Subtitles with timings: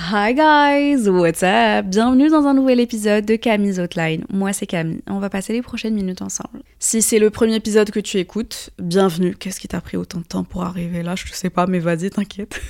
[0.00, 1.86] Hi guys, what's up?
[1.86, 4.24] Bienvenue dans un nouvel épisode de Camille's Outline.
[4.32, 6.62] Moi c'est Camille, on va passer les prochaines minutes ensemble.
[6.78, 9.34] Si c'est le premier épisode que tu écoutes, bienvenue.
[9.34, 11.16] Qu'est-ce qui t'a pris autant de temps pour arriver là?
[11.16, 12.60] Je sais pas, mais vas-y, t'inquiète.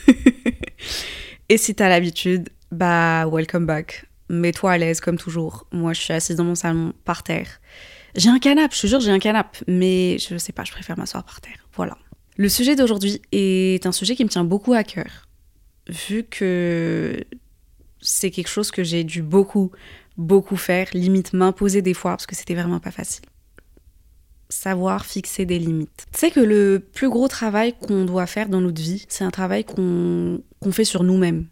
[1.51, 4.07] Et si t'as l'habitude, bah welcome back.
[4.31, 5.67] Mets-toi à l'aise comme toujours.
[5.71, 7.61] Moi je suis assise dans mon salon, par terre.
[8.17, 10.97] J'ai un canapé, je te jure j'ai un canapé, mais je sais pas, je préfère
[10.97, 11.59] m'asseoir par terre.
[11.77, 11.99] Voilà.
[12.39, 15.28] Le sujet d'aujourd'hui est un sujet qui me tient beaucoup à cœur
[15.89, 17.25] vu que
[18.01, 19.73] c'est quelque chose que j'ai dû beaucoup,
[20.17, 23.25] beaucoup faire, limite m'imposer des fois, parce que c'était vraiment pas facile.
[24.51, 26.07] Savoir fixer des limites.
[26.13, 29.31] Tu sais que le plus gros travail qu'on doit faire dans notre vie, c'est un
[29.31, 31.47] travail qu'on fait sur nous-mêmes.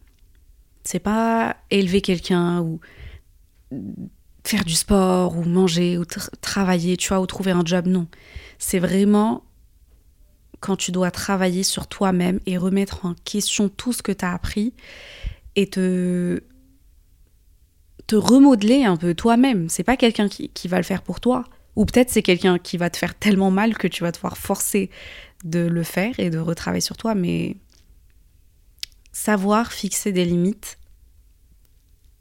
[0.84, 2.80] C'est pas élever quelqu'un ou
[4.44, 6.04] faire du sport ou manger ou
[6.40, 8.06] travailler, tu vois, ou trouver un job, non.
[8.58, 9.44] C'est vraiment
[10.60, 14.32] quand tu dois travailler sur toi-même et remettre en question tout ce que tu as
[14.32, 14.74] appris
[15.54, 16.42] et te
[18.06, 19.68] te remodeler un peu toi-même.
[19.68, 21.44] C'est pas quelqu'un qui, va le faire pour toi.
[21.74, 24.90] Ou peut-être c'est quelqu'un qui va te faire tellement mal que tu vas devoir forcer
[25.44, 27.14] de le faire et de retravailler sur toi.
[27.14, 27.56] Mais
[29.12, 30.78] savoir fixer des limites,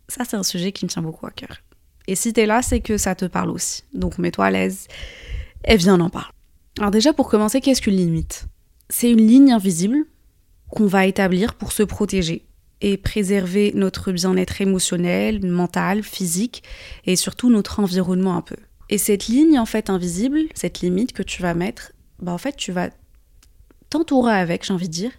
[0.09, 1.61] ça c'est un sujet qui me tient beaucoup à cœur.
[2.07, 3.83] Et si t'es là, c'est que ça te parle aussi.
[3.93, 4.87] Donc mets-toi à l'aise
[5.63, 6.34] et viens en parle.
[6.77, 8.47] Alors déjà pour commencer, qu'est-ce qu'une limite?
[8.89, 10.05] C'est une ligne invisible
[10.69, 12.45] qu'on va établir pour se protéger
[12.81, 16.63] et préserver notre bien-être émotionnel, mental, physique
[17.05, 18.57] et surtout notre environnement un peu.
[18.89, 22.57] Et cette ligne en fait invisible, cette limite que tu vas mettre, bah en fait
[22.57, 22.89] tu vas
[23.89, 25.11] t'entourer avec, j'ai envie de dire,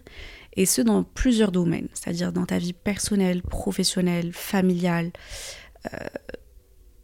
[0.55, 5.11] et ce dans plusieurs domaines, c'est-à-dire dans ta vie personnelle, professionnelle, familiale,
[5.91, 5.97] euh,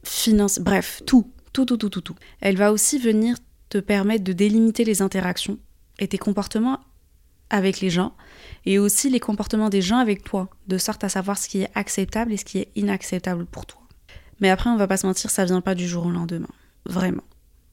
[0.04, 2.16] finance, bref, tout, tout, tout, tout, tout, tout.
[2.40, 3.36] Elle va aussi venir
[3.80, 5.58] te de délimiter les interactions
[6.00, 6.80] et tes comportements
[7.50, 8.14] avec les gens
[8.66, 11.70] et aussi les comportements des gens avec toi, de sorte à savoir ce qui est
[11.76, 13.82] acceptable et ce qui est inacceptable pour toi.
[14.40, 16.50] Mais après, on va pas se mentir, ça vient pas du jour au lendemain.
[16.86, 17.24] Vraiment.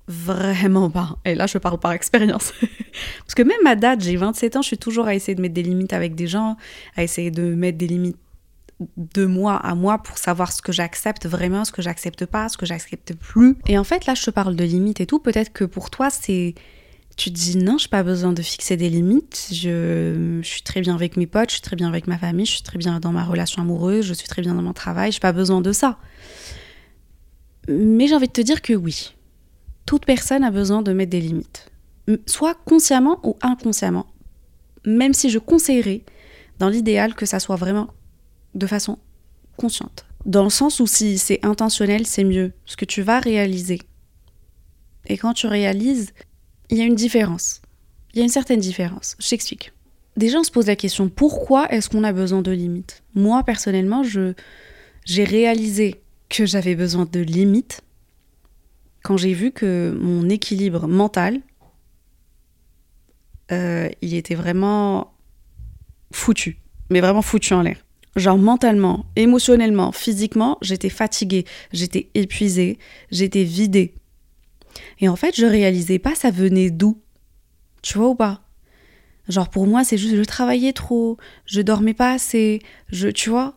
[0.06, 1.18] Vraiment pas.
[1.24, 2.52] Et là, je parle par expérience.
[3.20, 5.54] Parce que même à date, j'ai 27 ans, je suis toujours à essayer de mettre
[5.54, 6.56] des limites avec des gens,
[6.96, 8.18] à essayer de mettre des limites
[8.96, 12.56] de moi à moi pour savoir ce que j'accepte vraiment, ce que j'accepte pas, ce
[12.56, 13.56] que j'accepte plus.
[13.66, 15.18] Et en fait, là, je te parle de limites et tout.
[15.18, 16.54] Peut-être que pour toi, c'est.
[17.16, 19.48] Tu te dis non, je n'ai pas besoin de fixer des limites.
[19.52, 20.40] Je...
[20.42, 22.62] suis très bien avec mes potes, je suis très bien avec ma famille, je suis
[22.62, 25.20] très bien dans ma relation amoureuse, je suis très bien dans mon travail, je n'ai
[25.20, 25.98] pas besoin de ça.
[27.68, 29.14] Mais j'ai envie de te dire que oui,
[29.84, 31.70] toute personne a besoin de mettre des limites,
[32.26, 34.06] soit consciemment ou inconsciemment.
[34.86, 36.02] Même si je conseillerais,
[36.58, 37.88] dans l'idéal, que ça soit vraiment
[38.54, 38.98] de façon
[39.56, 40.06] consciente.
[40.26, 43.80] Dans le sens où si c'est intentionnel, c'est mieux, ce que tu vas réaliser.
[45.06, 46.12] Et quand tu réalises,
[46.68, 47.62] il y a une différence.
[48.12, 49.16] Il y a une certaine différence.
[49.18, 49.72] Je t'explique.
[50.16, 53.02] Déjà, on se pose la question pourquoi est-ce qu'on a besoin de limites?
[53.14, 54.34] Moi, personnellement, je,
[55.04, 57.82] j'ai réalisé que j'avais besoin de limites
[59.02, 61.40] quand j'ai vu que mon équilibre mental,
[63.50, 65.12] euh, il était vraiment
[66.12, 66.58] foutu,
[66.90, 67.78] mais vraiment foutu en l'air.
[68.16, 72.78] Genre mentalement, émotionnellement, physiquement, j'étais fatiguée, j'étais épuisée,
[73.10, 73.94] j'étais vidée.
[74.98, 76.98] Et en fait, je réalisais pas ça venait d'où.
[77.82, 78.42] Tu vois ou pas?
[79.28, 81.16] Genre pour moi, c'est juste je travaillais trop,
[81.46, 83.56] je dormais pas assez, je tu vois?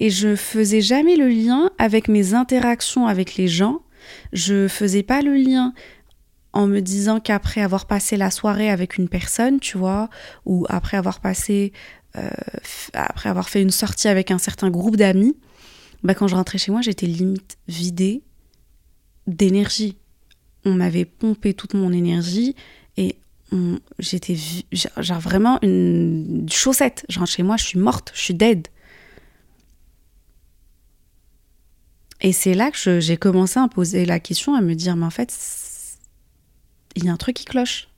[0.00, 3.80] Et je faisais jamais le lien avec mes interactions avec les gens,
[4.32, 5.74] je faisais pas le lien
[6.52, 10.08] en me disant qu'après avoir passé la soirée avec une personne, tu vois,
[10.46, 11.72] ou après avoir passé
[12.92, 15.36] après avoir fait une sortie avec un certain groupe d'amis,
[16.02, 18.22] bah, quand je rentrais chez moi, j'étais limite vidée
[19.26, 19.96] d'énergie.
[20.64, 22.54] On m'avait pompé toute mon énergie
[22.96, 23.16] et
[23.98, 24.36] j'étais
[25.08, 27.04] vraiment une chaussette.
[27.08, 28.68] Genre chez moi, je suis morte, je suis dead.
[32.20, 35.10] Et c'est là que j'ai commencé à poser la question, à me dire, mais en
[35.10, 35.32] fait,
[36.96, 37.88] il y a un truc qui cloche.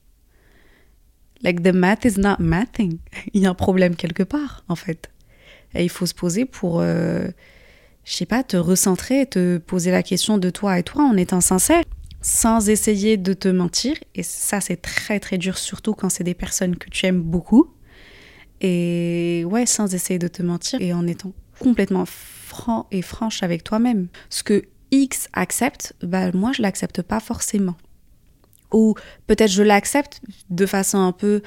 [1.43, 2.99] Like the math is not mathing.
[3.33, 5.09] Il y a un problème quelque part, en fait.
[5.73, 7.27] Et il faut se poser pour, euh,
[8.03, 11.41] je sais pas, te recentrer, te poser la question de toi et toi en étant
[11.41, 11.83] sincère.
[12.23, 13.95] sans essayer de te mentir.
[14.13, 17.73] Et ça, c'est très très dur, surtout quand c'est des personnes que tu aimes beaucoup.
[18.61, 23.63] Et ouais, sans essayer de te mentir et en étant complètement franc et franche avec
[23.63, 24.07] toi-même.
[24.29, 27.75] Ce que X accepte, bah moi je l'accepte pas forcément.
[28.71, 28.95] Ou
[29.27, 31.41] peut-être je l'accepte de façon un peu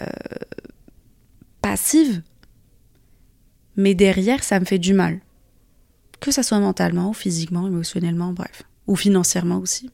[0.00, 0.06] euh,
[1.60, 2.22] passive,
[3.76, 5.20] mais derrière ça me fait du mal.
[6.20, 8.62] Que ça soit mentalement, physiquement, émotionnellement, bref.
[8.86, 9.90] Ou financièrement aussi.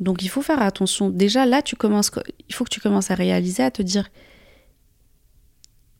[0.00, 1.08] Donc il faut faire attention.
[1.10, 2.10] Déjà là, tu commences,
[2.48, 4.10] il faut que tu commences à réaliser, à te dire,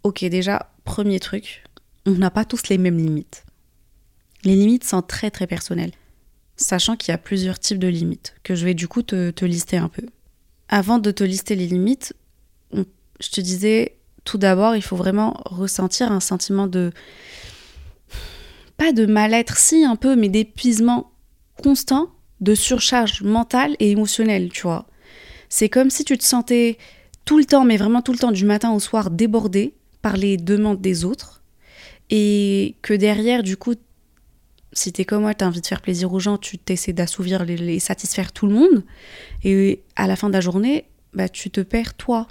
[0.03, 1.65] ok, déjà, premier truc,
[2.05, 3.45] on n'a pas tous les mêmes limites.
[4.45, 5.93] Les limites sont très très personnelles,
[6.57, 9.77] sachant qu'il y a plusieurs types de limites, que je vais du coup te, lister
[9.77, 10.03] un peu.
[10.69, 12.15] Avant de te lister les limites,
[12.73, 16.93] je te disais, tout d'abord, il faut vraiment ressentir un sentiment de...
[18.77, 21.13] Pas de mal-être, si un peu, mais d'épuisement
[21.63, 22.11] constant
[22.41, 24.87] de surcharge mentale et émotionnelle, tu vois.
[25.49, 26.77] C'est comme si tu te sentais
[27.25, 30.37] tout le temps, mais vraiment tout le temps, du matin au soir, débordé par les
[30.37, 31.43] demandes des autres.
[32.11, 33.75] Et que derrière, du coup,
[34.73, 37.79] si t'es comme moi, t'as envie de faire plaisir aux gens, tu t'essaies d'assouvir les,
[37.79, 38.85] satisfaire tout le monde.
[39.45, 42.29] Et à la fin de la journée, bah, tu te perds toi.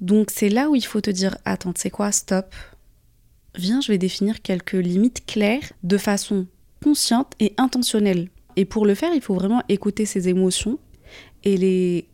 [0.00, 2.54] Donc c'est là où il faut te dire, attends, c'est quoi, stop.
[3.56, 6.46] Viens, je vais définir quelques limites claires de façon
[6.82, 8.28] consciente et intentionnelle.
[8.56, 10.78] Et pour le faire, il faut vraiment écouter ses émotions
[11.44, 12.08] et les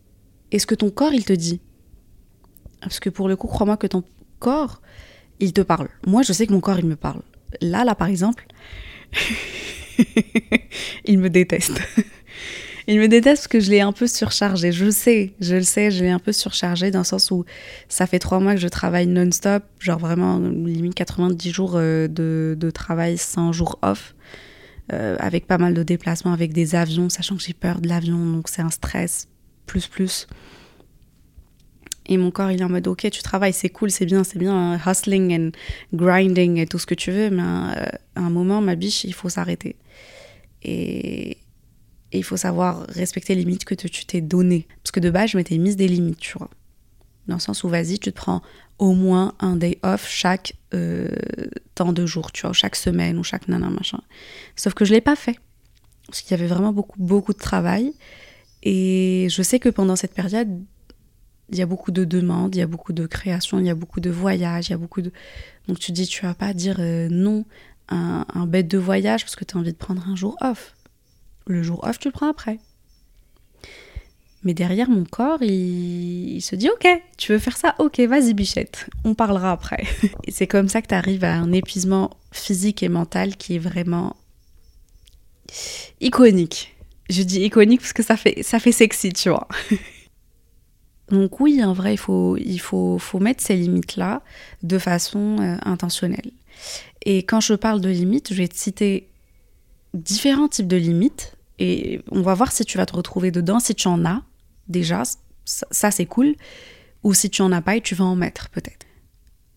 [0.51, 1.61] et ce que ton corps il te dit.
[2.81, 4.05] Parce que pour le coup, crois-moi que ton
[4.39, 4.81] corps,
[5.41, 5.89] il te parle.
[6.07, 7.23] Moi, je sais que mon corps, il me parle.
[7.61, 8.47] Là, là, par exemple,
[11.05, 11.81] il me déteste.
[12.87, 14.73] il me déteste parce que je l'ai un peu surchargé.
[14.73, 17.45] Je sais, je le sais, je l'ai un peu surchargé dans le sens où
[17.89, 22.57] ça fait trois mois que je travaille non-stop, genre vraiment limite 90 jours euh, de,
[22.59, 24.15] de travail, 100 jours off.
[24.93, 28.19] Euh, avec pas mal de déplacements, avec des avions, sachant que j'ai peur de l'avion,
[28.19, 29.29] donc c'est un stress
[29.65, 30.27] plus plus.
[32.07, 34.39] Et mon corps, il est en mode, ok, tu travailles, c'est cool, c'est bien, c'est
[34.39, 35.51] bien, hustling and
[35.95, 37.85] grinding et tout ce que tu veux, mais euh,
[38.15, 39.77] à, un moment, ma biche, il faut s'arrêter.
[40.63, 41.39] Et,
[42.13, 44.69] il faut savoir respecter les limites que tu t'es données.
[44.85, 46.49] Parce que de base, je m'étais mise des limites, tu vois.
[47.27, 48.41] Dans le sens où, vas-y, tu te prends
[48.79, 51.09] au moins un day off chaque euh,
[51.75, 54.01] temps de jours, tu vois, chaque semaine ou chaque nana, machin.
[54.55, 55.41] Sauf que je l'ai pas fait.
[56.07, 57.93] Parce qu'il y avait vraiment beaucoup, beaucoup de travail.
[58.63, 60.63] Et je sais que pendant cette période,
[61.51, 63.75] il y a beaucoup de demandes, il y a beaucoup de créations, il y a
[63.75, 65.13] beaucoup de voyages, il y a beaucoup de...
[65.69, 67.45] Donc tu dis, tu vas pas dire euh, non
[67.89, 70.75] à un, bête de voyage parce que tu as envie de prendre un jour off.
[71.47, 72.59] Le jour off, tu le prends après.
[74.43, 76.87] Mais derrière mon corps, il, se dit Ok,
[77.19, 77.75] tu veux faire ça?
[77.79, 79.85] Ok, vas-y, bichette, on parlera après.
[80.25, 83.59] et c'est comme ça que tu arrives à un épuisement physique et mental qui est
[83.59, 84.17] vraiment
[86.01, 86.75] iconique.
[87.11, 89.47] Je dis iconique parce que ça fait, ça fait sexy, tu vois.
[91.11, 94.23] Donc oui, en vrai, il faut, il faut, faut mettre ces limites-là
[94.63, 96.31] de façon euh, intentionnelle.
[97.05, 99.09] Et quand je parle de limites, je vais te citer
[99.93, 103.75] différents types de limites et on va voir si tu vas te retrouver dedans, si
[103.75, 104.23] tu en as
[104.69, 105.03] déjà,
[105.45, 106.35] ça, c'est cool,
[107.03, 108.87] ou si tu en as pas et tu vas en mettre peut-être.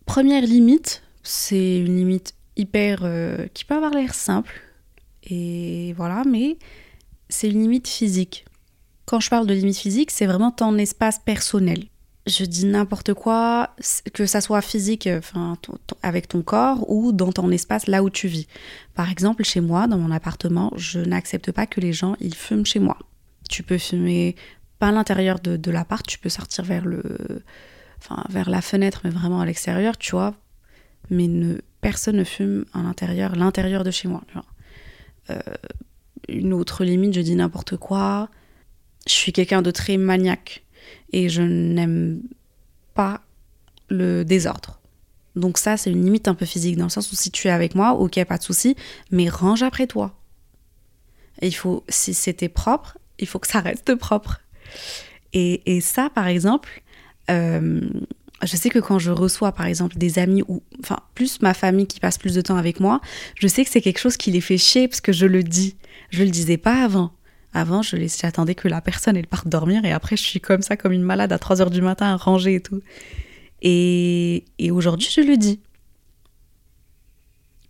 [0.06, 4.62] Première limite, c'est une limite hyper euh, qui peut avoir l'air simple
[5.24, 6.58] et voilà, mais
[7.30, 8.46] c'est une limite physique.
[9.08, 11.86] Quand je parle de limite physique, c'est vraiment ton espace personnel.
[12.28, 13.74] Je dis n'importe quoi,
[14.14, 15.58] que ça soit physique enfin,
[16.04, 18.48] avec ton corps ou dans ton espace là où tu vis.
[18.96, 22.66] Par exemple, chez moi, dans mon appartement, je n'accepte pas que les gens ils fument
[22.66, 22.98] chez moi.
[23.50, 24.36] Tu peux fumer
[24.78, 27.02] pas à l'intérieur de, de l'appart, tu peux sortir vers le,
[28.00, 30.36] enfin vers la fenêtre, mais vraiment à l'extérieur, tu vois.
[31.10, 34.24] Mais ne, personne ne fume à l'intérieur, l'intérieur de chez moi.
[35.30, 35.40] Euh,
[36.28, 38.30] une autre limite, je dis n'importe quoi.
[39.08, 40.64] Je suis quelqu'un de très maniaque
[41.14, 42.22] et je n'aime
[42.94, 43.22] pas
[43.90, 44.80] le désordre.
[45.36, 47.52] Donc ça, c'est une limite un peu physique, dans le sens où si tu es
[47.52, 48.76] avec moi, ok, pas de souci,
[49.12, 50.16] mais range après toi.
[51.42, 54.42] Et il faut, si c'était propre, il faut que ça reste propre.
[55.34, 56.82] Et, ça, par exemple,
[57.30, 57.82] euh,
[58.44, 61.86] je sais que quand je reçois, par exemple, des amis ou, enfin, plus ma famille
[61.86, 63.02] qui passe plus de temps avec moi,
[63.36, 65.76] je sais que c'est quelque chose qui les fait chier parce que je le dis.
[66.10, 67.12] Je le disais pas avant.
[67.54, 70.78] Avant, je j'attendais que la personne elle parte dormir et après je suis comme ça,
[70.78, 72.82] comme une malade à 3 heures du matin à ranger et tout.
[73.62, 75.60] Et, et aujourd'hui, je le dis.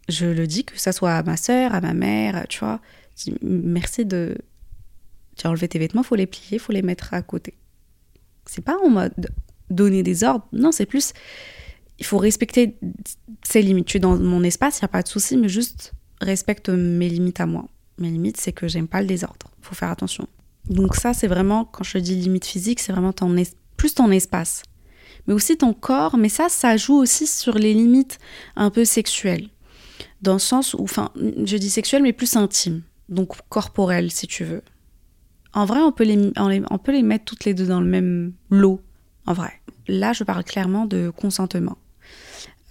[0.09, 2.81] Je le dis que ça soit à ma soeur, à ma mère, tu vois.
[3.17, 4.37] Je dis merci de,
[5.37, 7.53] tu as enlevé tes vêtements, faut les plier, faut les mettre à côté.
[8.45, 9.31] C'est pas en mode
[9.69, 11.13] donner des ordres, non, c'est plus
[11.99, 12.77] il faut respecter
[13.43, 13.87] ses limites.
[13.87, 17.09] Tu es dans mon espace, il n'y a pas de souci, mais juste respecte mes
[17.09, 17.67] limites à moi.
[17.97, 19.51] Mes limites, c'est que j'aime pas le désordre.
[19.67, 20.27] Faut faire attention.
[20.69, 23.13] Donc ça, c'est vraiment, quand je dis limite physique, c'est vraiment
[23.75, 24.63] plus ton espace.
[25.27, 28.17] Mais aussi ton corps, mais ça, ça joue aussi sur les limites
[28.55, 29.49] un peu sexuelles.
[30.21, 32.81] Dans le sens où, enfin, je dis sexuelles, mais plus intimes.
[33.09, 34.61] Donc corporelles, si tu veux.
[35.53, 38.31] En vrai, on peut, les, on peut les mettre toutes les deux dans le même
[38.49, 38.81] lot,
[39.25, 39.51] en vrai.
[39.89, 41.77] Là, je parle clairement de consentement.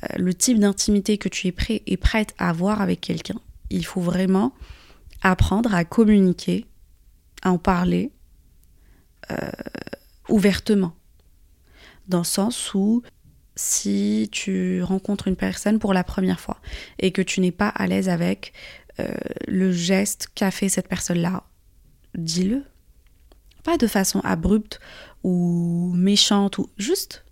[0.04, 3.38] Euh, le type d'intimité que tu es prêt et prête à avoir avec quelqu'un.
[3.68, 4.52] Il faut vraiment
[5.22, 6.66] apprendre à communiquer,
[7.46, 8.12] à en parler
[9.30, 9.36] euh,
[10.28, 10.94] ouvertement.
[12.08, 13.02] Dans le sens où
[13.54, 16.58] si tu rencontres une personne pour la première fois
[16.98, 18.52] et que tu n'es pas à l'aise avec
[18.98, 19.14] euh,
[19.46, 21.44] le geste qu'a fait cette personne-là,
[22.16, 22.64] dis-le.
[23.62, 24.80] Pas de façon abrupte
[25.22, 27.24] ou méchante, ou juste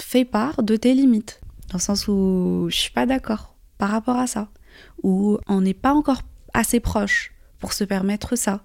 [0.00, 1.40] fais part de tes limites.
[1.68, 4.50] Dans le sens où je suis pas d'accord par rapport à ça.
[5.02, 6.22] Ou on n'est pas encore
[6.54, 8.64] assez proche pour se permettre ça.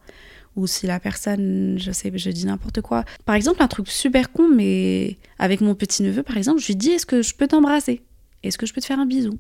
[0.58, 3.06] Ou si la personne, je sais, je dis n'importe quoi.
[3.26, 6.90] Par exemple, un truc super con, mais avec mon petit-neveu, par exemple, je lui dis
[6.90, 8.02] Est-ce que je peux t'embrasser?
[8.44, 9.38] Est-ce que je peux te faire un bisou?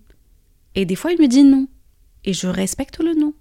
[0.76, 1.68] Et des fois, il me dit non.
[2.24, 3.34] Et je respecte le non.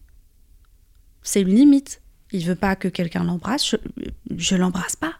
[1.22, 2.00] C'est une limite.
[2.32, 3.76] Il veut pas que quelqu'un l'embrasse, je,
[4.36, 5.14] je l'embrasse pas.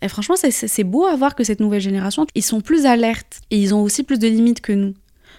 [0.00, 3.58] Et franchement, c'est beau à voir que cette nouvelle génération, ils sont plus alertes et
[3.58, 4.94] ils ont aussi plus de limites que nous.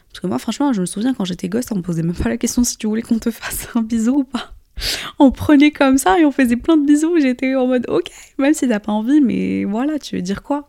[0.09, 2.29] Parce que moi, franchement, je me souviens quand j'étais gosse, on me posait même pas
[2.29, 4.54] la question si tu voulais qu'on te fasse un bisou ou pas.
[5.19, 7.19] On prenait comme ça et on faisait plein de bisous.
[7.19, 10.67] J'étais en mode, ok, même si t'as pas envie, mais voilà, tu veux dire quoi?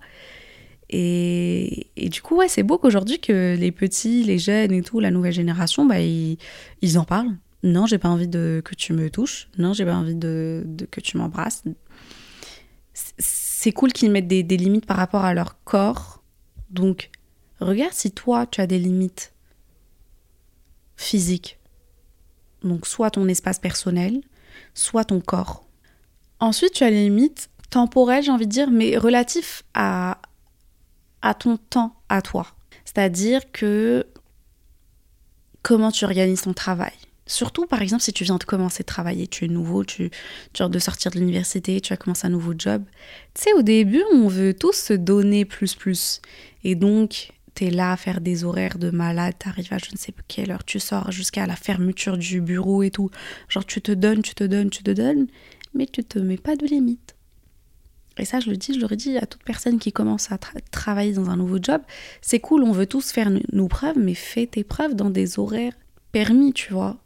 [0.89, 5.11] Et, du coup, ouais, c'est beau qu'aujourd'hui que les petits, les jeunes et tout, la
[5.11, 6.39] nouvelle génération, bah, ils,
[6.97, 7.37] en parlent.
[7.63, 9.49] Non, j'ai pas envie de que tu me touches.
[9.59, 11.65] Non, j'ai pas envie de, que tu m'embrasses.
[12.95, 16.23] C'est cool qu'ils mettent des, des limites par rapport à leur corps.
[16.71, 17.11] Donc,
[17.61, 19.33] regarde si toi, tu as des limites
[20.97, 21.59] physiques.
[22.67, 24.21] Donc, soit ton espace personnel,
[24.75, 25.65] soit ton corps.
[26.41, 30.19] Ensuite, tu as les limites temporelles, j'ai envie de dire, mais relatifs à,
[31.23, 32.47] à ton temps à toi.
[32.85, 34.07] C'est-à-dire que
[35.63, 36.93] comment tu organises ton travail.
[37.27, 40.63] Surtout, par exemple, si tu viens de commencer de travailler, tu es nouveau, tu, tu
[40.63, 42.85] viens de sortir de l'université, tu as commencé un nouveau job.
[43.35, 46.21] Tu sais, au début, on veut tous se donner plus plus.
[46.63, 49.91] Et donc, tu es là à faire des horaires de malade, tu arrives à je
[49.93, 53.11] ne sais quelle heure, tu sors jusqu'à la fermeture du bureau et tout.
[53.49, 55.27] Genre, tu te donnes, tu te donnes, tu te donnes,
[55.75, 57.17] mais tu te mets pas de limite.
[58.19, 60.39] Et ça, je le dis, je l'aurais dit à toute personne qui commence à
[60.71, 61.83] travailler dans un nouveau job.
[62.23, 65.75] C'est cool, on veut tous faire nos preuves, mais fais tes preuves dans des horaires
[66.13, 66.97] permis, tu vois.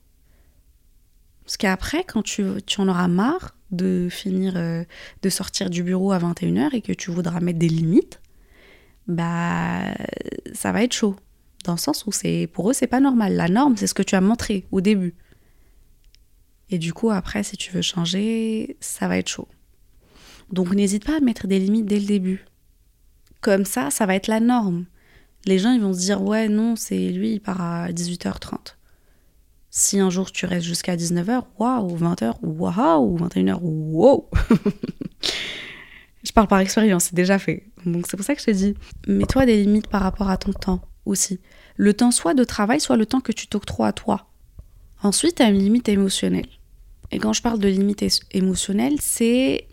[1.45, 4.85] Parce qu'après, quand tu, tu, en auras marre de finir, euh,
[5.23, 8.21] de sortir du bureau à 21h et que tu voudras mettre des limites,
[9.11, 9.95] bah,
[10.53, 11.17] ça va être chaud.
[11.65, 13.35] Dans le sens où c'est, pour eux, c'est pas normal.
[13.35, 15.15] La norme, c'est ce que tu as montré au début.
[16.71, 19.49] Et du coup, après, si tu veux changer, ça va être chaud.
[20.53, 22.45] Donc n'hésite pas à mettre des limites dès le début.
[23.41, 24.87] Comme ça, ça va être la norme.
[25.47, 28.77] Les gens, ils vont se dire, ouais, non, c'est lui, il part à 18h30.
[29.71, 34.29] Si un jour tu restes jusqu'à 19h, waouh, 20h, waouh, 21h, waouh.
[36.23, 37.65] je parle par expérience, c'est déjà fait.
[37.87, 38.75] Donc c'est pour ça que je te dis,
[39.07, 41.41] mets-toi des limites par rapport à ton temps aussi.
[41.77, 44.27] Le temps soit de travail, soit le temps que tu t'octroies à toi.
[45.03, 46.49] Ensuite, tu as une limite émotionnelle.
[47.11, 49.67] Et quand je parle de limite émotionnelle, c'est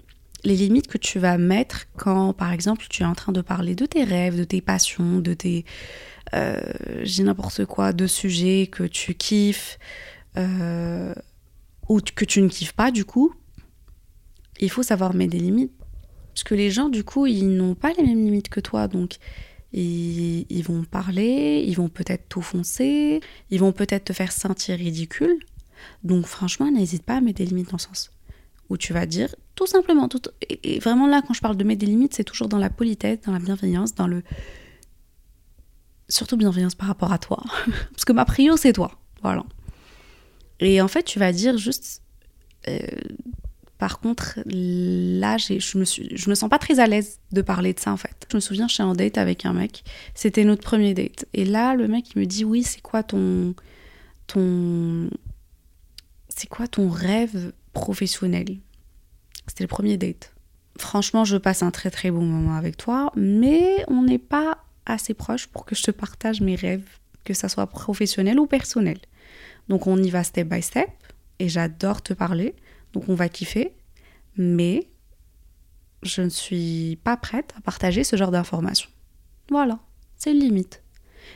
[0.43, 3.75] les limites que tu vas mettre quand, par exemple, tu es en train de parler
[3.75, 5.65] de tes rêves, de tes passions, de tes...
[6.33, 6.61] Euh,
[7.03, 9.79] j'ai n'importe quoi, de sujets que tu kiffes
[10.37, 11.13] euh,
[11.87, 13.33] ou que tu ne kiffes pas, du coup.
[14.59, 15.76] Il faut savoir mettre des limites.
[16.37, 18.87] Parce que les gens, du coup, ils n'ont pas les mêmes limites que toi.
[18.87, 19.15] Donc,
[19.73, 25.39] ils, vont parler, ils vont peut-être t'offenser, ils vont peut-être te faire sentir ridicule.
[26.03, 28.11] Donc, franchement, n'hésite pas à mettre des limites dans ce sens
[28.69, 31.79] où tu vas dire tout simplement, tout, et, vraiment là, quand je parle de mettre
[31.79, 34.21] des limites, c'est toujours dans la politesse, dans la bienveillance, dans le.
[36.07, 37.43] Surtout bienveillance par rapport à toi.
[37.93, 38.91] Parce que ma prio, c'est toi.
[39.23, 39.43] Voilà.
[40.59, 42.03] Et en fait, tu vas dire juste.
[42.67, 42.77] Euh,
[43.77, 47.91] par contre, là, je me, me sens pas très à l'aise de parler de ça,
[47.91, 48.27] en fait.
[48.31, 49.83] Je me souviens, je suis en date avec un mec.
[50.15, 51.25] C'était notre premier date.
[51.33, 53.53] Et là, le mec, il me dit Oui, c'est quoi ton.
[54.25, 55.09] ton.
[56.29, 58.57] C'est quoi ton rêve professionnel?
[59.47, 60.33] C'était le premier date.
[60.79, 65.13] Franchement, je passe un très très bon moment avec toi, mais on n'est pas assez
[65.13, 66.87] proche pour que je te partage mes rêves,
[67.23, 68.97] que ça soit professionnel ou personnel.
[69.69, 70.89] Donc on y va step by step,
[71.39, 72.55] et j'adore te parler,
[72.97, 73.73] donc on va kiffer,
[74.37, 74.87] mais
[76.01, 78.89] je ne suis pas prête à partager ce genre d'informations.
[79.51, 79.77] Voilà,
[80.15, 80.81] c'est une limite.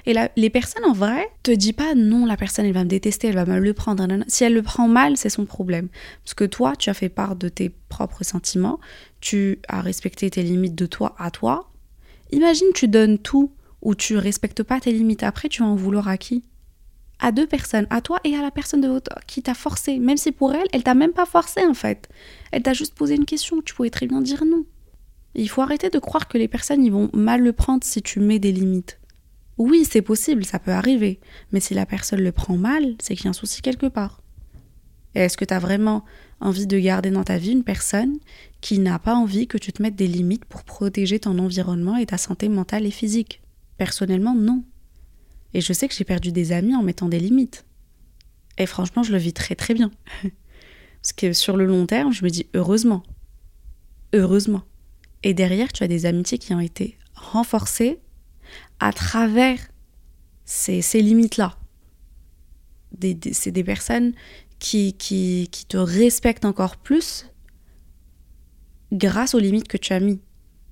[0.07, 3.27] Et les personnes en vrai te dis pas non, la personne elle va me détester,
[3.27, 4.07] elle va mal le prendre.
[4.27, 5.89] Si elle le prend mal, c'est son problème.
[6.23, 8.79] Parce que toi, tu as fait part de tes propres sentiments,
[9.19, 11.71] tu as respecté tes limites de toi à toi.
[12.31, 13.51] Imagine tu donnes tout
[13.83, 15.21] ou tu respectes pas tes limites.
[15.21, 16.43] Après, tu vas en vouloir à qui?
[17.23, 19.99] À deux personnes, à toi et à la personne de votre qui t'a forcé.
[19.99, 22.09] Même si pour elle, elle t'a même pas forcé en fait.
[22.51, 23.61] Elle t'a juste posé une question.
[23.61, 24.65] Tu pouvais très bien dire non.
[25.35, 28.19] Il faut arrêter de croire que les personnes ils vont mal le prendre si tu
[28.19, 28.99] mets des limites.
[29.57, 31.19] Oui, c'est possible, ça peut arriver.
[31.51, 34.21] Mais si la personne le prend mal, c'est qu'il y a un souci quelque part.
[35.13, 36.03] est-ce que tu as vraiment
[36.39, 38.17] envie de garder dans ta vie une personne
[38.61, 42.07] qui n'a pas envie que tu te mettes des limites pour protéger ton environnement et
[42.07, 43.41] ta santé mentale et physique?
[43.77, 44.63] Personnellement, non.
[45.53, 47.65] Et je sais que j'ai perdu des amis en mettant des limites.
[48.57, 49.91] Et franchement, je le vis très très bien.
[50.23, 53.03] Parce que sur le long terme, je me dis heureusement.
[54.13, 54.63] Heureusement.
[55.23, 57.99] Et derrière, tu as des amitiés qui ont été renforcées
[58.79, 59.59] à travers
[60.45, 61.57] ces, limites-là.
[63.31, 64.13] c'est des personnes
[64.59, 67.25] qui, qui, qui te respectent encore plus
[68.91, 70.19] grâce aux limites que tu as mis.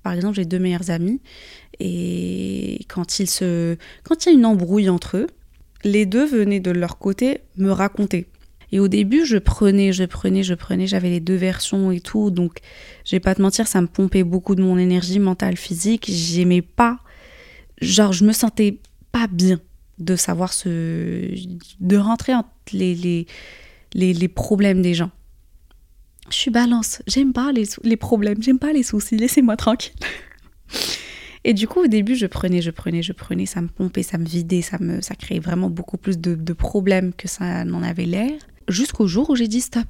[0.02, 1.20] Par exemple, j'ai deux meilleurs amis
[1.78, 5.26] et quand, ils se, quand il y a une embrouille entre eux,
[5.84, 8.26] les deux venaient de leur côté me raconter.
[8.72, 12.30] Et au début, je prenais, je prenais, je prenais, j'avais les deux versions et tout.
[12.30, 12.58] Donc,
[13.04, 16.06] je vais pas te mentir, ça me pompait beaucoup de mon énergie mentale, physique.
[16.08, 16.98] J'aimais pas.
[17.80, 18.78] Genre, je me sentais
[19.10, 19.58] pas bien
[19.98, 21.34] de savoir ce.
[21.80, 23.26] de rentrer entre les, les,
[24.12, 25.10] les problèmes des gens.
[26.30, 27.02] Je suis balance.
[27.06, 29.16] J'aime pas les, problèmes, j'aime pas les soucis.
[29.16, 29.94] Laissez-moi tranquille.
[31.44, 34.18] Et du coup, au début, je prenais, je prenais, je prenais, ça me pompait, ça
[34.18, 37.82] me vidait, ça me, ça créait vraiment beaucoup plus de, de problèmes que ça n'en
[37.82, 38.32] avait l'air
[38.68, 39.86] jusqu'au jour où j'ai dit stop.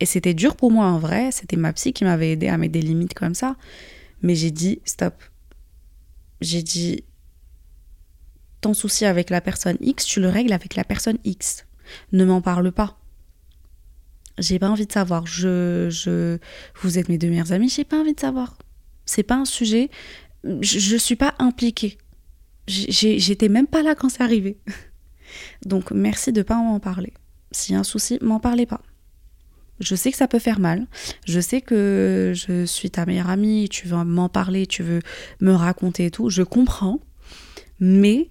[0.00, 2.72] Et c'était dur pour moi en vrai, c'était ma psy qui m'avait aidé à mettre
[2.72, 3.56] des limites comme ça,
[4.22, 5.14] mais j'ai dit stop.
[6.40, 7.04] J'ai dit
[8.60, 11.66] ton souci avec la personne X, tu le règles avec la personne X.
[12.12, 12.98] Ne m'en parle pas.
[14.38, 15.26] J'ai pas envie de savoir.
[15.26, 16.38] Je, je,
[16.80, 18.58] vous êtes mes deux meilleurs amis, j'ai pas envie de savoir.
[19.06, 19.90] C'est pas un sujet.
[20.44, 21.98] Je, je suis pas impliquée.
[22.66, 24.58] J'étais même pas là quand c'est arrivé.
[25.66, 27.12] Donc merci de pas m'en parler.
[27.50, 28.80] S'il y a un souci, m'en parlez pas.
[29.80, 30.86] Je sais que ça peut faire mal.
[31.26, 35.00] Je sais que je suis ta meilleure amie, tu veux m'en parler, tu veux
[35.40, 36.30] me raconter et tout.
[36.30, 37.00] Je comprends.
[37.80, 38.28] Mais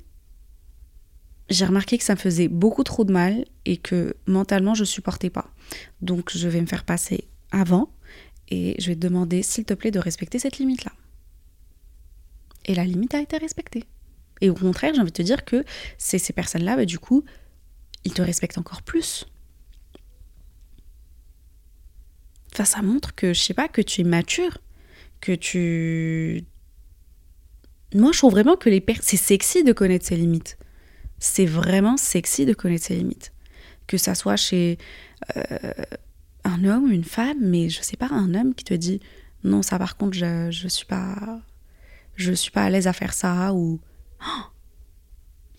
[1.50, 5.30] j'ai remarqué que ça me faisait beaucoup trop de mal et que mentalement je supportais
[5.30, 5.52] pas.
[6.02, 7.90] Donc je vais me faire passer avant
[8.50, 10.92] et je vais te demander s'il te plaît de respecter cette limite là.
[12.66, 13.84] Et la limite a été respectée.
[14.42, 15.64] Et au contraire, j'ai envie de te dire que
[15.98, 17.24] ces personnes-là, bah, du coup,
[18.04, 19.26] ils te respectent encore plus.
[22.54, 24.60] Enfin, ça montre que, je sais pas, que tu es mature,
[25.22, 26.46] que tu...
[27.96, 29.06] Moi, je trouve vraiment que les personnes...
[29.06, 30.58] C'est sexy de connaître ses limites.
[31.26, 33.32] C'est vraiment sexy de connaître ses limites.
[33.88, 34.78] Que ça soit chez
[35.38, 35.42] euh,
[36.44, 39.00] un homme une femme, mais je sais pas, un homme qui te dit
[39.46, 41.40] non, ça par contre, je, je suis pas...
[42.16, 43.80] Je suis pas à l'aise à faire ça, ou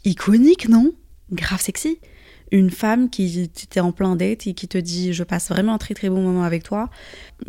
[0.04, 0.92] iconique, non?
[1.32, 1.98] Grave sexy.
[2.52, 5.78] Une femme qui était en plein date et qui te dit je passe vraiment un
[5.78, 6.90] très très bon moment avec toi,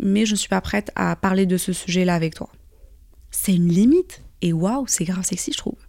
[0.00, 2.48] mais je ne suis pas prête à parler de ce sujet-là avec toi.
[3.30, 4.22] C'est une limite.
[4.42, 5.85] Et waouh, c'est grave sexy, je trouve.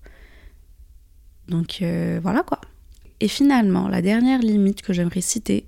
[1.47, 2.59] Donc euh, voilà quoi.
[3.19, 5.65] Et finalement, la dernière limite que j'aimerais citer,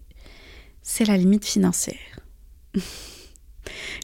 [0.82, 2.20] c'est la limite financière.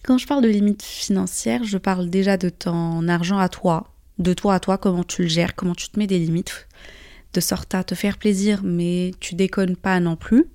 [0.04, 4.34] Quand je parle de limite financière, je parle déjà de ton argent à toi, de
[4.34, 6.68] toi à toi, comment tu le gères, comment tu te mets des limites,
[7.34, 10.46] de sorte à te faire plaisir, mais tu déconnes pas non plus.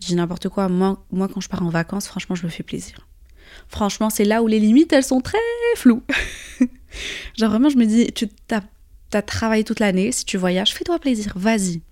[0.00, 3.06] Dis n'importe quoi, moi, moi quand je pars en vacances, franchement, je me fais plaisir.
[3.68, 5.38] Franchement, c'est là où les limites, elles sont très
[5.76, 6.02] floues.
[7.36, 8.28] Genre vraiment, je me dis, tu
[9.14, 11.82] as, as travaillé toute l'année, si tu voyages, fais-toi plaisir, vas-y.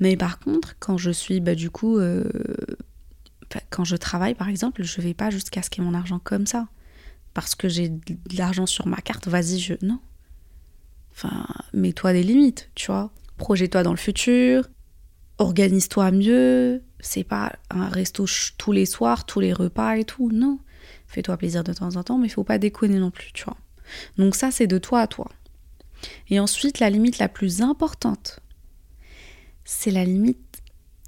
[0.00, 2.24] Mais par contre, quand je suis, bah, du coup, euh,
[3.70, 6.68] quand je travaille par exemple, je vais pas juste casquer mon argent comme ça
[7.34, 9.74] parce que j'ai de l'argent sur ma carte, vas-y, je.
[9.82, 10.00] Non.
[11.12, 13.10] Enfin, mets-toi des limites, tu vois.
[13.36, 14.68] Projette-toi dans le futur,
[15.38, 16.82] organise-toi mieux.
[17.00, 18.26] C'est pas un resto
[18.58, 20.30] tous les soirs, tous les repas et tout.
[20.32, 20.58] Non.
[21.06, 23.56] Fais-toi plaisir de temps en temps, mais il faut pas déconner non plus, tu vois.
[24.18, 25.28] Donc, ça, c'est de toi à toi.
[26.28, 28.40] Et ensuite, la limite la plus importante,
[29.64, 30.62] c'est la limite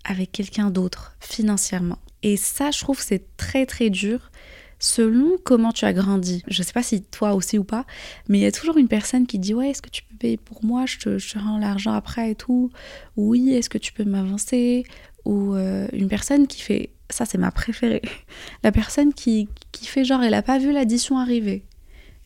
[0.04, 1.98] avec quelqu'un d'autre, financièrement.
[2.22, 4.30] Et ça, je trouve, c'est très très dur
[4.78, 6.42] selon comment tu as grandi.
[6.46, 7.86] Je sais pas si toi aussi ou pas,
[8.28, 10.36] mais il y a toujours une personne qui dit ouais, est-ce que tu peux payer
[10.36, 12.70] pour moi, je te, rends l'argent après et tout.
[13.16, 14.84] Oui, est-ce que tu peux m'avancer?
[15.24, 18.02] Ou euh, une personne qui fait, ça c'est ma préférée,
[18.62, 21.64] la personne qui, fait genre elle a pas vu l'addition arriver.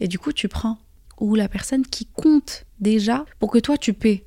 [0.00, 0.78] Et du coup tu prends.
[1.20, 4.26] Ou la personne qui compte déjà, pour que toi tu paies.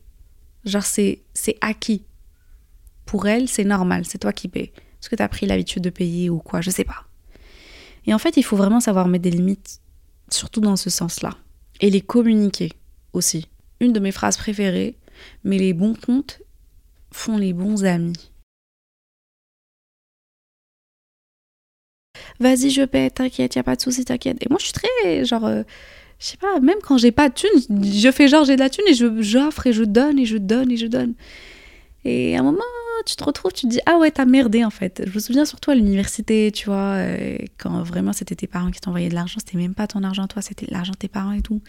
[0.65, 1.23] Genre, c'est,
[1.61, 2.05] acquis.
[3.05, 4.71] Pour elle, c'est normal, c'est toi qui paies.
[4.75, 6.61] Est-ce que tu as pris l'habitude de payer ou quoi?
[6.61, 7.05] Je sais pas.
[8.05, 9.81] Et en fait, il faut vraiment savoir mettre des limites,
[10.29, 11.31] surtout dans ce sens-là.
[11.79, 12.71] Et les communiquer
[13.13, 13.47] aussi.
[13.79, 14.97] Une de mes phrases préférées,
[15.43, 16.41] mais les bons comptes
[17.11, 18.31] font les bons amis.
[22.39, 24.37] Vas-y, je paie, t'inquiète, y a pas de souci, t'inquiète.
[24.41, 25.63] Et moi, je suis très, genre, euh,
[26.21, 28.69] je sais pas, même quand j'ai pas de thune, je fais genre j'ai de la
[28.69, 31.15] thune et je j'offre et je donne et je donne et je donne.
[32.05, 32.61] Et à un moment,
[33.07, 35.01] tu te retrouves, tu te dis ah ouais, t'as merdé en fait.
[35.07, 38.79] Je me souviens surtout à l'université, tu vois, euh, quand vraiment c'était tes parents qui
[38.79, 41.41] t'envoyaient de l'argent, c'était même pas ton argent toi, c'était l'argent de tes parents et
[41.41, 41.59] tout.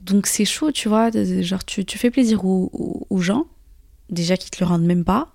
[0.00, 1.10] Donc c'est chaud, tu vois,
[1.42, 3.46] genre tu, tu fais plaisir aux, aux, gens,
[4.08, 5.34] déjà qui te le rendent même pas,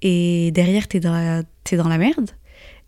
[0.00, 2.30] et derrière t'es dans, dans la merde,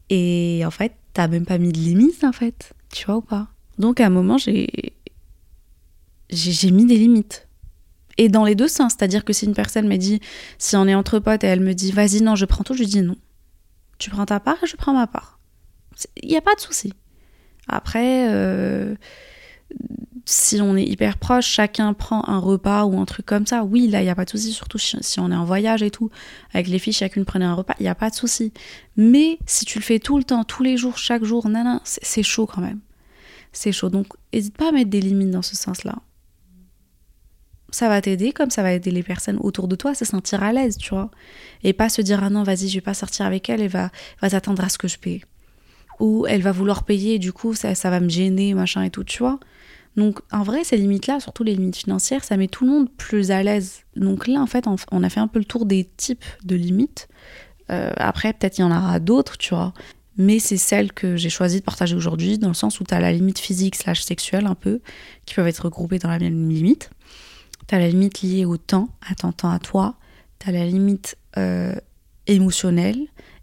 [0.09, 3.52] et en fait t'as même pas mis de limite en fait, tu vois ou pas?
[3.79, 4.93] Donc à un moment j'ai
[6.31, 7.47] j'ai mis des limites.
[8.19, 10.21] Et dans les deux sens, c'est-à-dire que si une personne me dit,
[10.59, 12.85] si on est entre potes et elle me dit, vas-y, non, je prends tout, je
[12.85, 13.17] dis non.
[13.99, 15.39] Tu prends ta part et je prends ma part.
[16.23, 16.93] Il n'y a pas de souci.
[17.69, 18.95] Après, euh,
[20.25, 23.89] si on est hyper proche, chacun prend un repas ou un truc comme ça, oui,
[23.89, 26.11] là, il n'y a pas de souci, surtout si on est en voyage et tout.
[26.53, 28.53] Avec les filles, chacune prenait un repas, il n'y a pas de souci.
[28.97, 32.23] Mais si tu le fais tout le temps, tous les jours, chaque jour, non, c'est
[32.23, 32.81] chaud quand même.
[33.53, 33.91] C'est chaud.
[33.91, 35.97] Donc, n'hésite pas à mettre des limites dans ce sens-là
[37.73, 40.43] ça va t'aider comme ça va aider les personnes autour de toi à se sentir
[40.43, 41.11] à l'aise, tu vois.
[41.65, 43.91] Et pas se dire ah non, vas-y, je vais pas sortir avec elle, elle va,
[44.21, 45.23] va t'attendre à ce que je paye.
[45.99, 49.05] Ou elle va vouloir payer, du coup, ça, ça va me gêner, machin et tout,
[49.05, 49.41] tu vois.
[49.97, 53.31] Donc en vrai, ces limites-là, surtout les limites financières, ça met tout le monde plus
[53.31, 53.83] à l'aise.
[53.97, 57.09] Donc là, en fait, on, a fait un peu le tour des types de limites.
[57.71, 59.73] Euh, après, peut-être il y en aura d'autres, tu vois.
[60.16, 63.01] Mais c'est celle que j'ai choisi de partager aujourd'hui, dans le sens où tu as
[63.01, 64.81] la limite physique slash sexuelle un peu,
[65.25, 66.90] qui peuvent être regroupées dans la même limite.
[67.68, 69.94] Tu as la limite liée au temps, à ton temps à toi.
[70.38, 71.75] Tu as la limite euh,
[72.27, 72.98] émotionnelle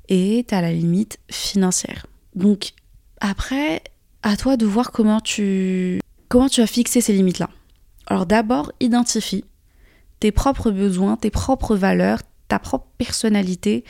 [0.09, 2.05] et tu as la limite financière.
[2.35, 2.73] Donc
[3.19, 3.81] après,
[4.21, 7.49] à toi de voir comment tu, comment tu vas fixer ces limites-là.
[8.07, 9.45] Alors d'abord, identifie
[10.19, 13.83] tes propres besoins, tes propres valeurs, ta propre personnalité.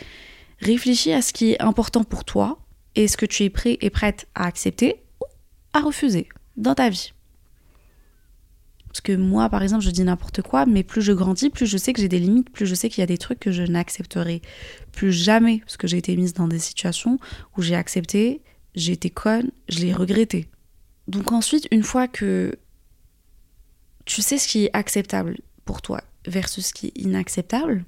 [0.59, 2.59] Réfléchis à ce qui est important pour toi
[2.95, 5.25] et ce que tu es prêt et prête à accepter ou
[5.73, 7.13] à refuser dans ta vie?
[8.89, 11.77] Parce que moi, par exemple, je dis n'importe quoi, mais plus je grandis, plus je
[11.77, 13.61] sais que j'ai des limites, plus je sais qu'il y a des trucs que je
[13.61, 14.41] n'accepterai
[14.91, 15.59] plus jamais.
[15.59, 17.19] Parce que j'ai été mise dans des situations
[17.55, 18.41] où j'ai accepté,
[18.73, 20.47] j'ai été conne, je l'ai regretté.
[21.07, 22.57] Donc ensuite, une fois que
[24.05, 27.85] tu sais ce qui est acceptable pour toi versus ce qui est inacceptable,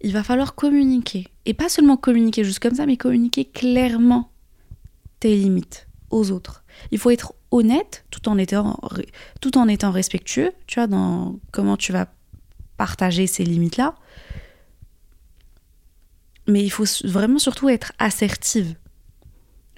[0.00, 1.28] il va falloir communiquer.
[1.44, 4.30] Et pas seulement communiquer juste comme ça, mais communiquer clairement
[5.20, 6.64] tes limites aux autres.
[6.90, 8.78] Il faut être honnête tout en étant,
[9.40, 12.08] tout en étant respectueux, tu vois, dans comment tu vas
[12.76, 13.94] partager ces limites-là.
[16.48, 18.76] Mais il faut vraiment surtout être assertive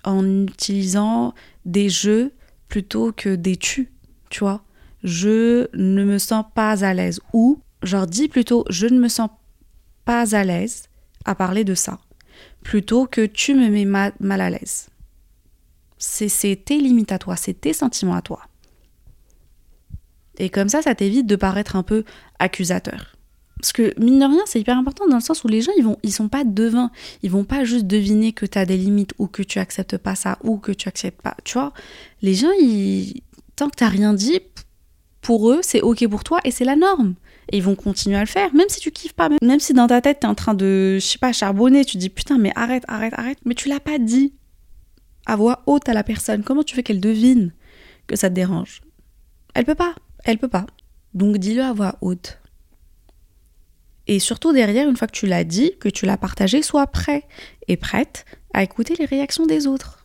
[0.05, 2.33] en utilisant des jeux
[2.69, 3.93] plutôt que des tu,
[4.31, 4.63] tu vois.
[5.03, 7.21] Je ne me sens pas à l'aise.
[7.33, 9.31] Ou, genre, dis plutôt, je ne me sens
[10.09, 10.85] pas à l'aise
[11.27, 11.99] à parler de ça.
[12.63, 14.89] Plutôt que tu me mets mal à l'aise.
[15.99, 18.41] C'est tes limites à toi, c'est tes sentiments à toi.
[20.39, 22.05] Et comme ça, ça t'évite de paraître un peu
[22.39, 23.17] accusateur.
[23.61, 25.85] Parce que mine de rien, c'est hyper important dans le sens où les gens, ils
[25.85, 26.91] vont, ils sont pas devins.
[27.23, 30.15] Ils vont pas juste deviner que tu as des limites ou que tu acceptes pas
[30.15, 31.37] ça ou que tu acceptes pas.
[31.45, 31.75] Tu vois,
[32.23, 33.21] les gens, ils,
[33.57, 34.41] tant que t'as rien dit,
[35.29, 37.15] pour eux, c'est ok pour toi et c'est la norme.
[37.53, 39.87] Et ils vont continuer à le faire, même si tu kiffes pas, même, si dans
[39.87, 42.51] ta tête, tu es en train de, je sais pas, charbonner, tu dis putain, mais
[42.57, 44.33] arrête, arrête, arrête, mais tu l'as pas dit
[45.27, 46.45] à voix haute à la personne.
[46.45, 47.53] Comment tu fais qu'elle devine
[48.07, 48.81] que ça te dérange?
[49.53, 49.95] Elle peut pas.
[50.25, 50.65] Elle peut pas.
[51.13, 52.39] Donc dis-le à voix haute.
[54.07, 57.25] Et surtout derrière, une fois que tu l'as dit, que tu l'as partagé, sois prêt
[57.67, 59.98] et prête à écouter les réactions des autres.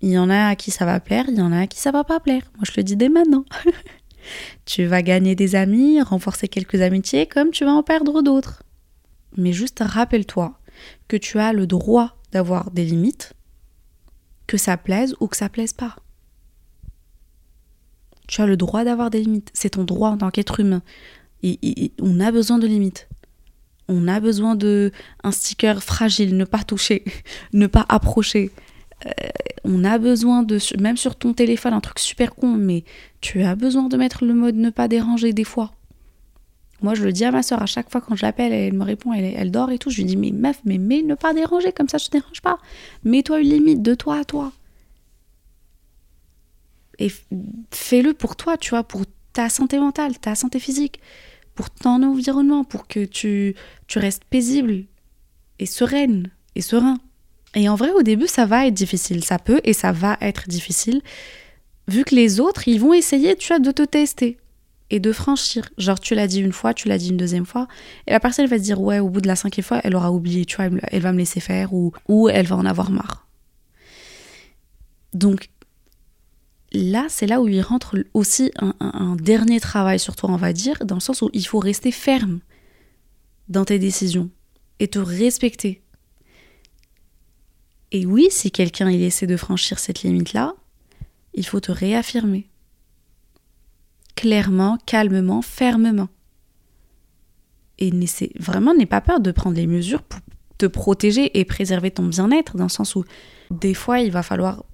[0.00, 1.78] Il y en a à qui ça va plaire, il y en a à qui
[1.78, 2.42] ça va pas plaire.
[2.56, 3.44] Moi, je le dis dès maintenant.
[4.64, 8.62] tu vas gagner des amis, renforcer quelques amitiés, comme tu vas en perdre d'autres.
[9.36, 10.58] Mais juste rappelle-toi
[11.08, 13.34] que tu as le droit d'avoir des limites,
[14.46, 15.96] que ça plaise ou que ça plaise pas.
[18.26, 19.50] Tu as le droit d'avoir des limites.
[19.54, 20.82] C'est ton droit en tant qu'être humain.
[21.42, 23.08] Et, on a besoin de limites.
[23.88, 27.04] On a besoin de un sticker fragile, ne pas toucher,
[27.52, 28.50] ne pas approcher.
[29.06, 29.10] Euh,
[29.64, 32.84] on a besoin de, même sur ton téléphone, un truc super con, mais
[33.20, 35.72] tu as besoin de mettre le mode ne pas déranger des fois.
[36.80, 38.84] Moi, je le dis à ma soeur à chaque fois quand je l'appelle, elle me
[38.84, 39.90] répond, elle, elle, dort et tout.
[39.90, 42.40] Je lui dis, mais meuf, mais, mais ne pas déranger, comme ça je te dérange
[42.40, 42.58] pas.
[43.04, 44.52] Mets-toi une limite de toi à toi.
[46.98, 47.10] Et
[47.72, 51.00] fais-le pour toi, tu vois, pour ta santé mentale, ta santé physique,
[51.54, 53.54] pour ton environnement, pour que tu,
[53.86, 54.84] tu restes paisible
[55.58, 56.98] et sereine et serein.
[57.54, 59.24] Et en vrai, au début, ça va être difficile.
[59.24, 61.02] Ça peut et ça va être difficile.
[61.86, 64.38] Vu que les autres, ils vont essayer, tu vois, de te tester
[64.90, 65.68] et de franchir.
[65.78, 67.68] Genre, tu l'as dit une fois, tu l'as dit une deuxième fois,
[68.06, 70.12] et la personne va se dire, ouais, au bout de la cinquième fois, elle aura
[70.12, 73.26] oublié, tu vois, elle va me laisser faire, ou, ou elle va en avoir marre.
[75.12, 75.50] Donc,
[76.72, 80.52] là, c'est là où il rentre aussi un, un, dernier travail sur toi, on va
[80.52, 82.40] dire, dans le sens où il faut rester ferme
[83.48, 84.30] dans tes décisions
[84.78, 85.82] et te respecter.
[87.92, 90.54] Et oui, si quelqu'un il essaie de franchir cette limite-là,
[91.34, 92.48] il faut te réaffirmer
[94.18, 96.08] clairement, calmement, fermement.
[97.78, 97.92] Et
[98.40, 100.18] vraiment, n'aie pas peur de prendre les mesures pour
[100.58, 103.04] te protéger et préserver ton bien-être, dans le sens où
[103.52, 104.64] des fois, il va falloir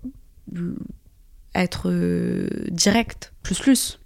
[1.55, 4.01] être euh, direct, plus plus.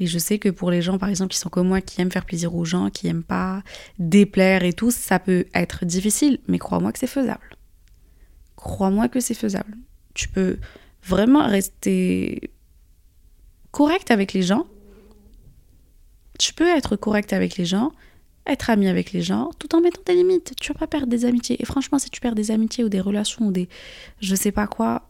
[0.00, 2.10] Et je sais que pour les gens, par exemple, qui sont comme moi, qui aiment
[2.10, 3.62] faire plaisir aux gens, qui aiment pas
[4.00, 7.57] déplaire et tout, ça peut être difficile, mais crois-moi que c'est faisable.
[8.58, 9.76] Crois-moi que c'est faisable.
[10.14, 10.58] Tu peux
[11.04, 12.50] vraiment rester
[13.70, 14.66] correct avec les gens.
[16.40, 17.92] Tu peux être correct avec les gens,
[18.46, 20.54] être ami avec les gens, tout en mettant des limites.
[20.60, 21.56] Tu vas pas perdre des amitiés.
[21.62, 23.68] Et franchement, si tu perds des amitiés ou des relations ou des
[24.20, 25.08] je sais pas quoi,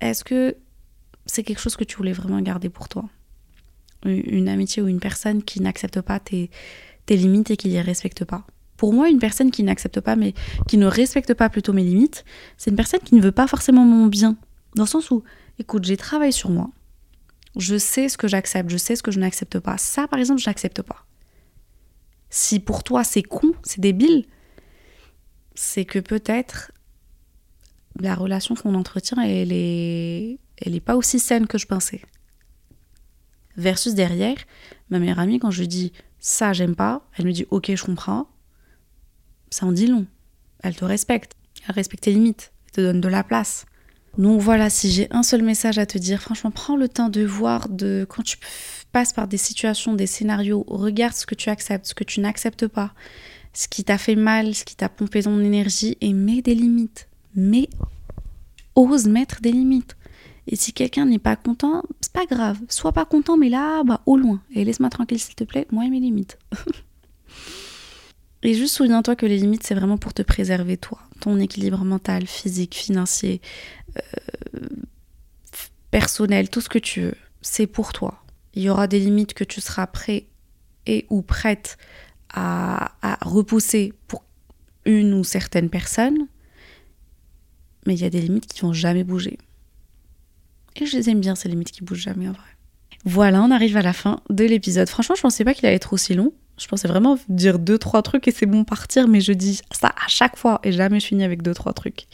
[0.00, 0.56] est-ce que
[1.26, 3.08] c'est quelque chose que tu voulais vraiment garder pour toi?
[4.04, 6.50] Une amitié ou une personne qui n'accepte pas tes,
[7.04, 8.46] tes limites et qui les respecte pas?
[8.80, 10.32] Pour moi, une personne qui n'accepte pas, mais
[10.66, 12.24] qui ne respecte pas plutôt mes limites,
[12.56, 14.38] c'est une personne qui ne veut pas forcément mon bien.
[14.74, 15.22] Dans le sens où,
[15.58, 16.70] écoute, j'ai travaillé sur moi,
[17.56, 19.76] je sais ce que j'accepte, je sais ce que je n'accepte pas.
[19.76, 21.04] Ça, par exemple, je n'accepte pas.
[22.30, 24.24] Si pour toi c'est con, c'est débile,
[25.54, 26.72] c'est que peut-être
[27.98, 32.00] la relation qu'on entretient, elle est, elle est pas aussi saine que je pensais.
[33.58, 34.38] Versus derrière,
[34.88, 37.84] ma meilleure amie, quand je lui dis ça, j'aime pas, elle me dit ok, je
[37.84, 38.26] comprends.
[39.50, 40.06] Ça en dit long.
[40.62, 41.34] Elle te respecte.
[41.66, 42.52] Elle respecte tes limites.
[42.66, 43.66] Elle te donne de la place.
[44.18, 47.24] Donc voilà, si j'ai un seul message à te dire, franchement, prends le temps de
[47.24, 48.38] voir de quand tu
[48.92, 52.66] passes par des situations, des scénarios, regarde ce que tu acceptes, ce que tu n'acceptes
[52.66, 52.92] pas,
[53.52, 57.08] ce qui t'a fait mal, ce qui t'a pompé ton énergie et mets des limites.
[57.36, 57.68] Mais
[58.74, 59.96] ose mettre des limites.
[60.48, 62.58] Et si quelqu'un n'est pas content, c'est pas grave.
[62.68, 64.42] Sois pas content, mais là, bah, au loin.
[64.52, 65.68] Et laisse-moi tranquille, s'il te plaît.
[65.70, 66.38] Moi et mes limites.
[68.42, 70.98] et juste souviens-toi que les limites, c'est vraiment pour te préserver, toi.
[71.20, 73.42] Ton équilibre mental, physique, financier,
[73.96, 74.60] euh,
[75.90, 78.24] personnel, tout ce que tu veux, c'est pour toi.
[78.54, 80.26] Il y aura des limites que tu seras prêt
[80.86, 81.76] et ou prête
[82.32, 84.24] à, repousser pour
[84.86, 86.26] une ou certaines personnes,
[87.86, 89.38] mais il y a des limites qui vont jamais bouger.
[90.76, 92.42] Et je les aime bien, ces limites qui bougent jamais en vrai.
[93.04, 94.88] Voilà, on arrive à la fin de l'épisode.
[94.88, 96.32] Franchement, je pensais pas qu'il allait être aussi long.
[96.60, 99.88] Je pensais vraiment dire deux, trois trucs et c'est bon partir, mais je dis ça
[99.88, 102.06] à chaque fois et jamais je finis avec deux, trois trucs.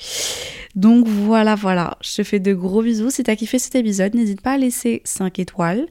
[0.76, 1.98] Donc voilà, voilà.
[2.00, 3.11] Je te fais de gros bisous.
[3.11, 5.87] Si t'as kiffé cet épisode, n'hésite pas à laisser 5 étoiles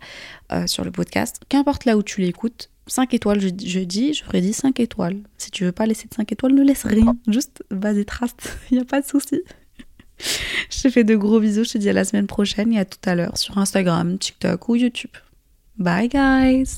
[0.53, 1.41] euh, sur le podcast.
[1.49, 5.17] Qu'importe là où tu l'écoutes, 5 étoiles, je, je dis, dit 5 étoiles.
[5.37, 7.17] Si tu veux pas laisser de 5 étoiles, ne laisse rien.
[7.27, 8.35] Juste vas-y, trace,
[8.71, 9.41] il n'y a pas de souci.
[10.69, 11.65] je te fais de gros bisous.
[11.65, 14.69] Je te dis à la semaine prochaine et à tout à l'heure sur Instagram, TikTok
[14.69, 15.11] ou YouTube.
[15.77, 16.77] Bye guys!